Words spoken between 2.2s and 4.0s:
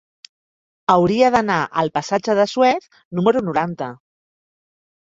de Suez número noranta.